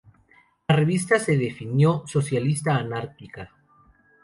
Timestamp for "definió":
1.37-2.01